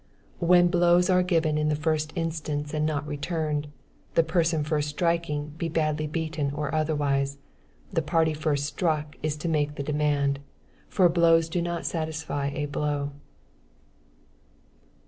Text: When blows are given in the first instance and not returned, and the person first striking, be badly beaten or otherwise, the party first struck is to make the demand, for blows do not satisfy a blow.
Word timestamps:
When 0.39 0.67
blows 0.67 1.11
are 1.11 1.21
given 1.21 1.59
in 1.59 1.69
the 1.69 1.75
first 1.75 2.11
instance 2.15 2.73
and 2.73 2.87
not 2.87 3.05
returned, 3.07 3.65
and 3.65 3.73
the 4.15 4.23
person 4.23 4.63
first 4.63 4.89
striking, 4.89 5.49
be 5.59 5.69
badly 5.69 6.07
beaten 6.07 6.49
or 6.55 6.73
otherwise, 6.73 7.37
the 7.93 8.01
party 8.01 8.33
first 8.33 8.65
struck 8.65 9.15
is 9.21 9.35
to 9.37 9.47
make 9.47 9.75
the 9.75 9.83
demand, 9.83 10.39
for 10.89 11.07
blows 11.07 11.47
do 11.49 11.61
not 11.61 11.85
satisfy 11.85 12.47
a 12.49 12.65
blow. 12.65 13.11